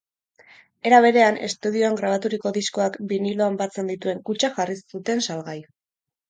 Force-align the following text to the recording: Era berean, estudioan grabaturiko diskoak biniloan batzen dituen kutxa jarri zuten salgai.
Era 0.89 1.01
berean, 1.05 1.35
estudioan 1.47 1.97
grabaturiko 1.99 2.53
diskoak 2.55 2.97
biniloan 3.13 3.59
batzen 3.61 3.93
dituen 3.93 4.25
kutxa 4.31 4.51
jarri 4.57 4.79
zuten 4.81 5.23
salgai. 5.29 5.57